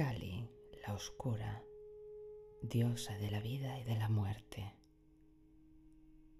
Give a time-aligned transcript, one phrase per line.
[0.00, 0.48] Kali,
[0.86, 1.62] la oscura,
[2.62, 4.72] diosa de la vida y de la muerte.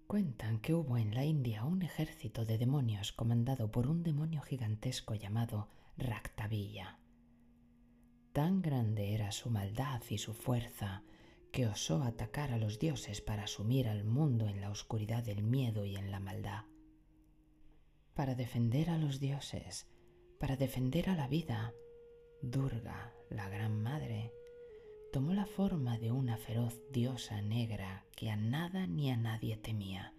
[0.07, 5.13] Cuentan que hubo en la India un ejército de demonios comandado por un demonio gigantesco
[5.13, 6.97] llamado Raktabilla.
[8.33, 11.03] Tan grande era su maldad y su fuerza
[11.51, 15.85] que osó atacar a los dioses para sumir al mundo en la oscuridad del miedo
[15.85, 16.63] y en la maldad.
[18.15, 19.87] Para defender a los dioses,
[20.39, 21.75] para defender a la vida,
[22.41, 24.33] Durga, la Gran Madre,
[25.13, 30.15] tomó la forma de una feroz diosa negra que a nada ni a nadie temía,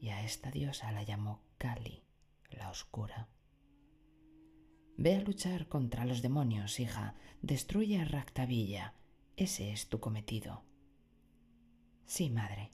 [0.00, 2.04] y a esta diosa la llamó Kali,
[2.52, 3.28] la Oscura.
[4.96, 8.94] Ve a luchar contra los demonios, hija, destruye a Raktabilla,
[9.36, 10.62] ese es tu cometido.
[12.04, 12.70] Sí, madre.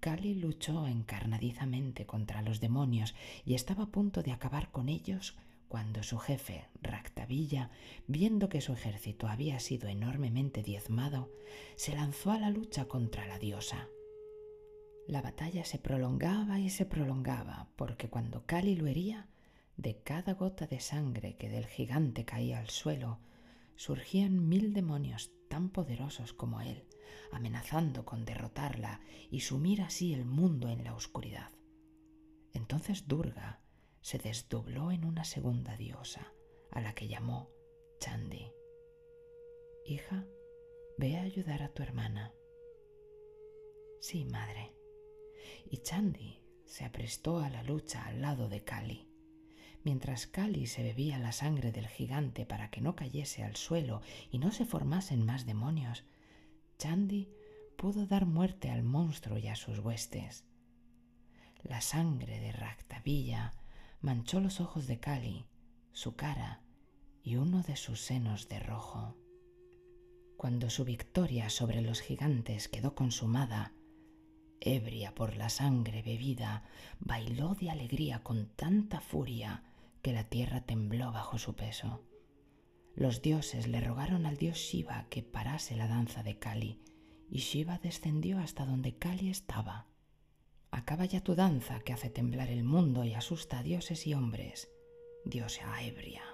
[0.00, 3.14] Kali luchó encarnadizamente contra los demonios
[3.46, 5.38] y estaba a punto de acabar con ellos
[5.74, 7.68] cuando su jefe, Ractavilla,
[8.06, 11.32] viendo que su ejército había sido enormemente diezmado,
[11.74, 13.88] se lanzó a la lucha contra la diosa.
[15.08, 19.26] La batalla se prolongaba y se prolongaba, porque cuando Kali lo hería,
[19.76, 23.18] de cada gota de sangre que del gigante caía al suelo,
[23.74, 26.84] surgían mil demonios tan poderosos como él,
[27.32, 31.50] amenazando con derrotarla y sumir así el mundo en la oscuridad.
[32.52, 33.63] Entonces Durga,
[34.04, 36.34] se desdobló en una segunda diosa,
[36.70, 37.48] a la que llamó
[38.00, 38.52] Chandi.
[39.86, 40.26] Hija,
[40.98, 42.34] ve a ayudar a tu hermana.
[44.02, 44.74] Sí, madre.
[45.70, 49.08] Y Chandi se aprestó a la lucha al lado de Kali.
[49.84, 54.36] Mientras Kali se bebía la sangre del gigante para que no cayese al suelo y
[54.36, 56.04] no se formasen más demonios,
[56.76, 57.30] Chandi
[57.78, 60.44] pudo dar muerte al monstruo y a sus huestes.
[61.62, 63.54] La sangre de Ractavilla
[64.04, 65.46] manchó los ojos de Kali,
[65.92, 66.60] su cara
[67.22, 69.16] y uno de sus senos de rojo.
[70.36, 73.72] Cuando su victoria sobre los gigantes quedó consumada,
[74.60, 76.64] ebria por la sangre bebida,
[77.00, 79.64] bailó de alegría con tanta furia
[80.02, 82.04] que la tierra tembló bajo su peso.
[82.94, 86.78] Los dioses le rogaron al dios Shiva que parase la danza de Kali,
[87.30, 89.86] y Shiva descendió hasta donde Kali estaba
[90.74, 94.72] Acaba ya tu danza que hace temblar el mundo y asusta a dioses y hombres,
[95.24, 96.24] diosa ebria.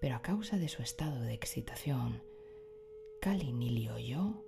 [0.00, 2.22] Pero a causa de su estado de excitación,
[3.20, 4.42] Kali ni le oyó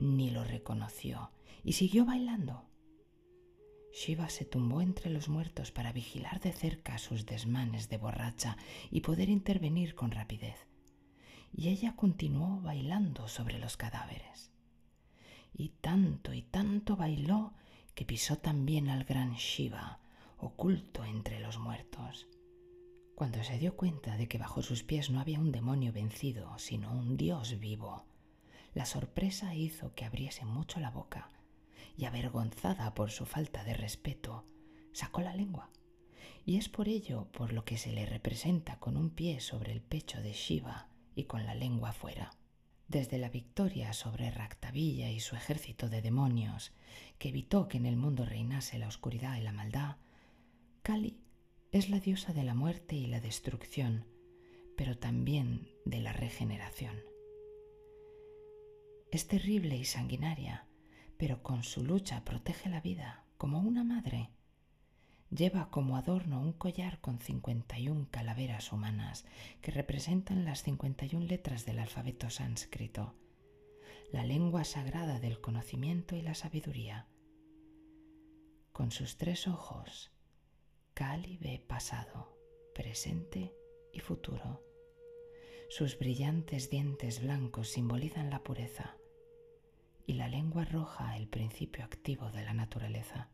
[0.00, 1.32] ni lo reconoció
[1.62, 2.64] y siguió bailando.
[3.92, 8.56] Shiva se tumbó entre los muertos para vigilar de cerca sus desmanes de borracha
[8.90, 10.66] y poder intervenir con rapidez.
[11.52, 14.50] Y ella continuó bailando sobre los cadáveres.
[15.52, 17.52] Y tanto y tanto bailó
[17.98, 19.98] que pisó también al gran Shiva,
[20.38, 22.28] oculto entre los muertos.
[23.16, 26.92] Cuando se dio cuenta de que bajo sus pies no había un demonio vencido, sino
[26.92, 28.04] un dios vivo,
[28.72, 31.28] la sorpresa hizo que abriese mucho la boca
[31.96, 34.44] y, avergonzada por su falta de respeto,
[34.92, 35.68] sacó la lengua.
[36.46, 39.82] Y es por ello por lo que se le representa con un pie sobre el
[39.82, 40.86] pecho de Shiva
[41.16, 42.37] y con la lengua fuera
[42.88, 46.72] desde la victoria sobre Ractavilla y su ejército de demonios,
[47.18, 49.96] que evitó que en el mundo reinase la oscuridad y la maldad,
[50.82, 51.20] Kali
[51.70, 54.06] es la diosa de la muerte y la destrucción,
[54.76, 56.96] pero también de la regeneración.
[59.10, 60.66] Es terrible y sanguinaria,
[61.18, 64.30] pero con su lucha protege la vida como una madre
[65.30, 69.26] lleva como adorno un collar con 51 calaveras humanas
[69.60, 73.14] que representan las 51 letras del alfabeto sánscrito,
[74.10, 77.06] la lengua sagrada del conocimiento y la sabiduría.
[78.72, 80.10] Con sus tres ojos,
[80.94, 82.36] Kali ve pasado,
[82.74, 83.54] presente
[83.92, 84.62] y futuro.
[85.68, 88.96] Sus brillantes dientes blancos simbolizan la pureza
[90.06, 93.30] y la lengua roja el principio activo de la naturaleza.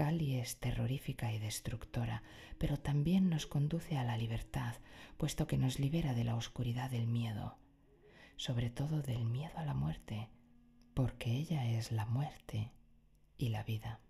[0.00, 2.22] Kali es terrorífica y destructora,
[2.56, 4.76] pero también nos conduce a la libertad,
[5.18, 7.58] puesto que nos libera de la oscuridad del miedo,
[8.36, 10.30] sobre todo del miedo a la muerte,
[10.94, 12.72] porque ella es la muerte
[13.36, 14.00] y la vida.